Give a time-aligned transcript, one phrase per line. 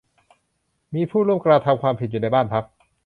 [0.93, 2.63] มีผู้ร่วมกระทำความผิดอยู่ในบ้านพัก